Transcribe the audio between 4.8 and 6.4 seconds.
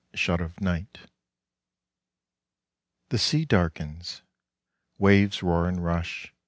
Waves roar and rush.